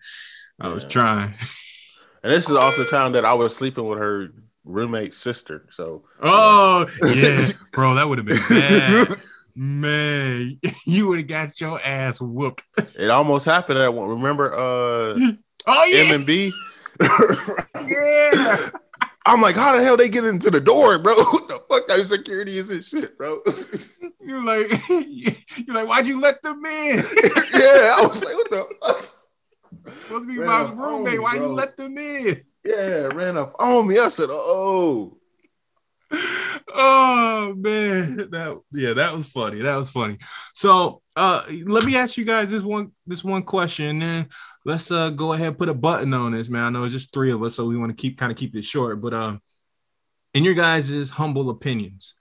[0.60, 0.74] I yeah.
[0.74, 1.34] was trying.
[2.24, 4.30] And this is also the time that I was sleeping with her
[4.66, 5.68] roommate's sister.
[5.72, 9.18] So Oh yeah, bro, that would have been bad.
[9.56, 12.64] Man, you would have got your ass whooped.
[12.96, 14.10] It almost happened at one.
[14.10, 14.58] Remember uh
[15.68, 16.04] oh yeah.
[16.10, 16.52] M and B?
[17.02, 18.70] yeah.
[19.26, 21.16] I'm like, how the hell they get into the door, bro?
[21.16, 21.88] What the fuck?
[21.88, 23.42] That security is and shit, bro.
[24.20, 26.98] you're like, you're like, why'd you let them in?
[26.98, 29.10] yeah, I was like, what the fuck?
[30.04, 31.22] Supposed to be my roommate.
[31.22, 32.44] Why you let them in?
[32.64, 34.00] Yeah, ran up on me.
[34.00, 35.18] I said, "Oh,
[36.74, 39.62] oh man, that yeah, that was funny.
[39.62, 40.18] That was funny."
[40.54, 44.30] So, uh, let me ask you guys this one this one question, and then
[44.66, 46.64] let's uh go ahead and put a button on this, man.
[46.64, 48.56] I know it's just three of us, so we want to keep kind of keep
[48.56, 49.02] it short.
[49.02, 49.38] But uh,
[50.34, 52.16] in your guys' humble opinions,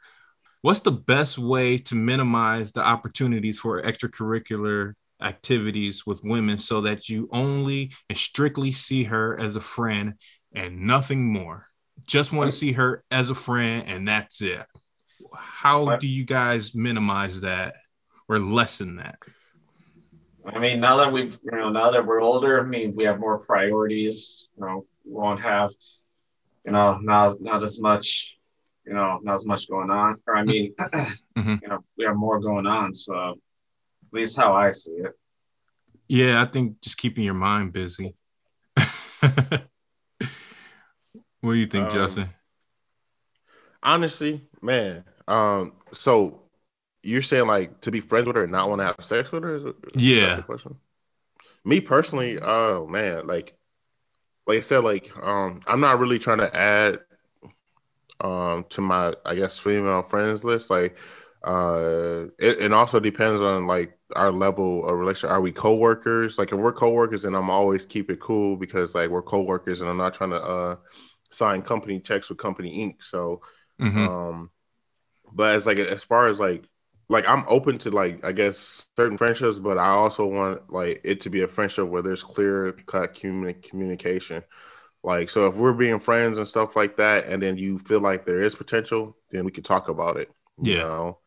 [0.62, 7.08] what's the best way to minimize the opportunities for extracurricular activities with women so that
[7.08, 10.14] you only and strictly see her as a friend
[10.54, 11.66] and nothing more.
[12.06, 14.64] Just want to see her as a friend and that's it.
[15.34, 17.76] how do you guys minimize that
[18.28, 19.18] or lessen that?
[20.44, 23.20] I mean, now that we've, you know, now that we're older, I mean, we have
[23.20, 24.48] more priorities.
[24.56, 25.70] You know, we won't have,
[26.64, 28.36] you know, not not as much,
[28.84, 30.16] you know, not as much going on.
[30.26, 31.56] Or I mean, mm-hmm.
[31.62, 32.92] you know, we have more going on.
[32.92, 33.36] So,
[34.12, 35.12] at least how I see it.
[36.08, 38.14] Yeah, I think just keeping your mind busy.
[39.20, 39.62] what
[41.42, 42.28] do you think, um, Justin?
[43.82, 45.04] Honestly, man.
[45.26, 46.42] Um, so
[47.02, 49.42] you're saying like to be friends with her and not want to have sex with
[49.42, 49.56] her?
[49.56, 50.40] Is, yeah.
[50.42, 50.76] question?
[51.64, 53.54] Me personally, oh man, like
[54.46, 56.98] like I said, like um, I'm not really trying to add
[58.20, 60.70] um to my I guess female friends list.
[60.70, 60.96] Like
[61.44, 65.28] uh it, it also depends on like our level of relation.
[65.28, 66.38] Are we co-workers?
[66.38, 69.90] Like if we're co-workers and I'm always keep it cool because like we're co-workers and
[69.90, 70.76] I'm not trying to uh
[71.30, 73.02] sign company checks with company ink.
[73.02, 73.42] So
[73.80, 74.08] mm-hmm.
[74.08, 74.50] um
[75.32, 76.64] but as like as far as like
[77.08, 81.20] like I'm open to like I guess certain friendships, but I also want like it
[81.22, 84.42] to be a friendship where there's clear cut communi- communication.
[85.04, 88.24] Like so, if we're being friends and stuff like that, and then you feel like
[88.24, 90.30] there is potential, then we can talk about it.
[90.60, 90.78] You yeah.
[90.80, 91.18] know,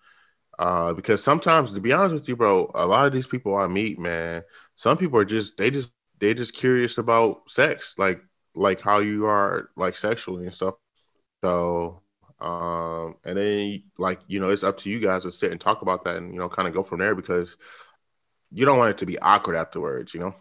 [0.57, 3.67] uh, because sometimes, to be honest with you, bro, a lot of these people I
[3.67, 4.43] meet, man,
[4.75, 5.89] some people are just they just
[6.19, 8.21] they just curious about sex, like
[8.55, 10.75] like how you are like sexually and stuff.
[11.43, 12.01] So
[12.39, 15.81] um, and then like you know, it's up to you guys to sit and talk
[15.81, 17.57] about that and you know, kind of go from there because
[18.51, 20.35] you don't want it to be awkward afterwards, you know.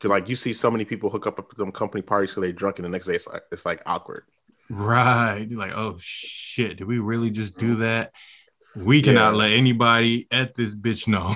[0.00, 2.52] Cause like you see so many people hook up at them company parties because they're
[2.52, 4.24] drunk and the next day it's like it's like awkward.
[4.70, 5.46] Right.
[5.48, 8.12] You're like, oh shit, did we really just do that?
[8.84, 9.38] We cannot yeah.
[9.38, 11.34] let anybody at this bitch know.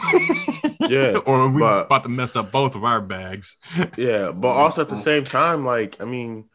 [0.89, 1.17] yeah.
[1.27, 3.57] or we but, about to mess up both of our bags.
[3.97, 4.31] yeah.
[4.31, 6.49] But also at the same time, like, I mean,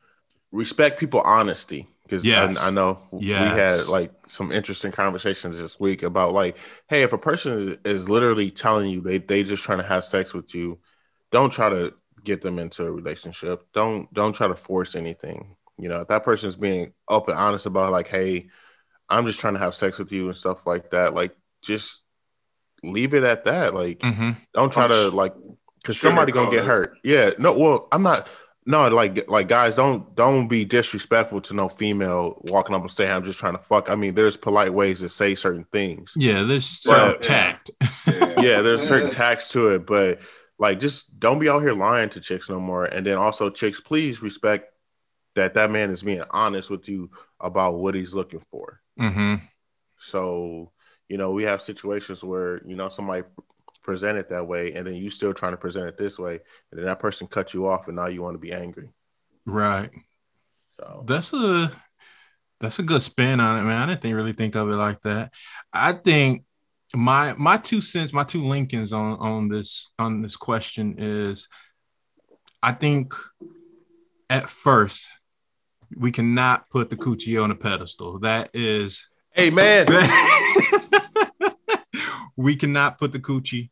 [0.52, 2.58] respect people honesty because yes.
[2.58, 3.41] I, I, know yes.
[3.41, 8.02] we had like some interesting conversations this week about like, hey, if a person is,
[8.02, 10.80] is, literally telling you they they just trying to have sex with you,
[11.32, 13.63] don't try to get them into a relationship.
[13.73, 15.56] Don't don't try to force anything.
[15.78, 18.47] You know, if that person is being up and honest about like, hey,
[19.10, 22.00] I'm just trying to have sex with you and stuff like that, like just
[22.84, 23.74] leave it at that.
[23.74, 24.32] Like, mm-hmm.
[24.54, 25.34] don't try to like
[25.82, 26.98] because somebody gonna get hurt.
[27.04, 28.28] Yeah, no, well, I'm not
[28.67, 33.10] no, like like guys, don't don't be disrespectful to no female walking up and saying
[33.10, 33.89] I'm just trying to fuck.
[33.89, 36.12] I mean, there's polite ways to say certain things.
[36.17, 37.72] Yeah, there's certain tact.
[38.06, 38.34] Yeah.
[38.41, 40.20] yeah, there's certain tact to it, but
[40.60, 42.84] like just don't be out here lying to chicks no more.
[42.84, 44.74] And then also, chicks, please respect
[45.38, 48.82] that that man is being honest with you about what he's looking for.
[49.00, 49.36] Mm-hmm.
[50.00, 50.71] So
[51.08, 53.23] you know, we have situations where you know somebody
[53.82, 56.39] present it that way, and then you still trying to present it this way,
[56.71, 58.89] and then that person cut you off, and now you want to be angry.
[59.45, 59.89] Right.
[60.80, 61.71] So that's a
[62.60, 63.82] that's a good spin on it, man.
[63.82, 65.32] I didn't think, really think of it like that.
[65.71, 66.43] I think
[66.93, 71.47] my my two cents, my two Lincolns on on this on this question is,
[72.62, 73.13] I think
[74.30, 75.10] at first
[75.95, 78.19] we cannot put the coochie on a pedestal.
[78.19, 79.88] That is, hey man,
[82.36, 83.69] we cannot put the coochie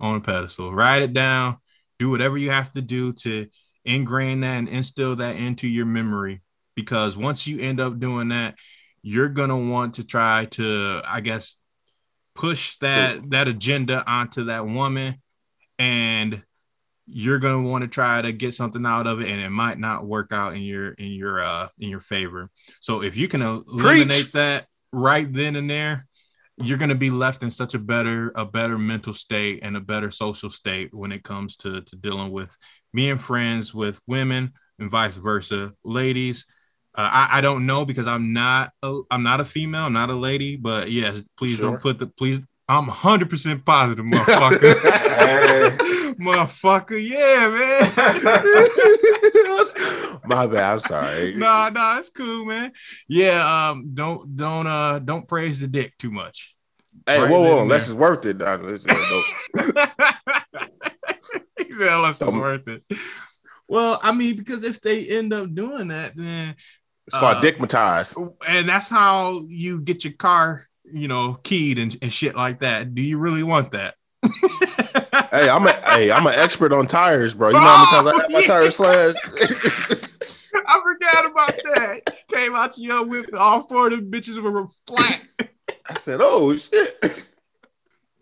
[0.00, 0.72] on a pedestal.
[0.72, 1.58] Write it down.
[1.98, 3.46] Do whatever you have to do to
[3.84, 6.42] ingrain that and instill that into your memory.
[6.74, 8.54] Because once you end up doing that,
[9.02, 11.56] you're gonna want to try to, I guess,
[12.34, 15.22] push that that agenda onto that woman,
[15.78, 16.42] and
[17.06, 20.06] you're gonna want to try to get something out of it, and it might not
[20.06, 22.50] work out in your in your uh in your favor.
[22.80, 24.32] So if you can eliminate Preach.
[24.32, 26.06] that right then and there,
[26.58, 29.80] you're going to be left in such a better a better mental state and a
[29.80, 32.56] better social state when it comes to, to dealing with
[32.94, 36.46] being friends with women and vice versa ladies
[36.94, 40.10] uh, I, I don't know because i'm not a, i'm not a female I'm not
[40.10, 41.72] a lady but yes please sure.
[41.72, 45.85] don't put the please i'm 100% positive motherfucker
[46.18, 47.80] motherfucker yeah man
[50.26, 52.72] my bad i'm sorry nah nah it's cool man
[53.08, 56.56] yeah um don't don't uh don't praise the dick too much
[57.04, 58.36] Hey, whoa, whoa, unless it's worth it.
[61.58, 62.82] he said, unless it's worth it.
[63.68, 66.56] Well, I mean, because if they end up doing that, then
[67.06, 68.34] it's called uh, dickmatized.
[68.48, 72.94] And that's how you get your car, you know, keyed and, and shit like that.
[72.94, 73.94] Do you really want that?
[75.36, 77.48] Hey, I'm a hey, I'm an expert on tires, bro.
[77.48, 79.18] You know how many times I had my tires slashed?
[80.66, 82.00] I forgot about that.
[82.32, 85.22] Came out to your whip, all four of them bitches were flat.
[85.88, 87.26] I said, "Oh shit."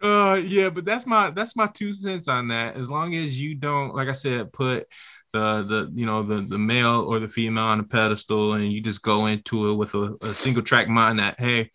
[0.03, 2.77] Uh, yeah, but that's my that's my two cents on that.
[2.77, 4.87] As long as you don't, like I said, put
[5.33, 8.81] the the you know the the male or the female on a pedestal, and you
[8.81, 11.71] just go into it with a, a single track mind that hey,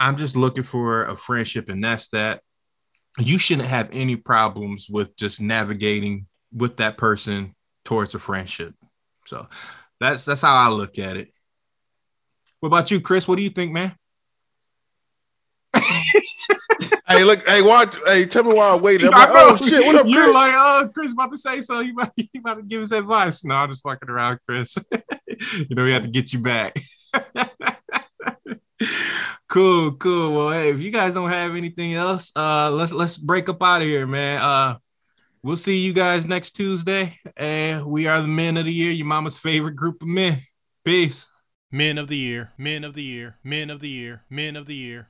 [0.00, 2.42] I'm just looking for a friendship, and that's that.
[3.18, 7.54] You shouldn't have any problems with just navigating with that person
[7.84, 8.74] towards a friendship.
[9.26, 9.48] So
[10.00, 11.28] that's that's how I look at it.
[12.60, 13.26] What about you, Chris?
[13.26, 13.94] What do you think, man?
[17.08, 19.12] hey, look, hey, watch, hey, tell me why I waited.
[19.12, 20.14] I'm like, oh shit, what up, Chris?
[20.14, 21.80] You're like, oh, Chris about to say so.
[21.80, 23.44] You about, he about to give us advice.
[23.44, 24.76] No, I'm just fucking around, Chris.
[25.56, 26.80] you know, we have to get you back.
[29.52, 30.32] Cool, cool.
[30.32, 33.82] Well, hey, if you guys don't have anything else, uh, let's let's break up out
[33.82, 34.40] of here, man.
[34.40, 34.78] Uh,
[35.42, 37.18] we'll see you guys next Tuesday.
[37.36, 40.40] And we are the men of the year, your mama's favorite group of men.
[40.84, 41.28] Peace.
[41.70, 44.74] Men of the year, men of the year, men of the year, men of the
[44.74, 45.08] year.